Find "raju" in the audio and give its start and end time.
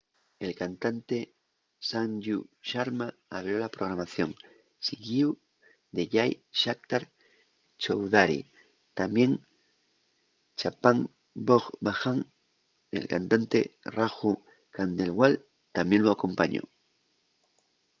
13.97-14.31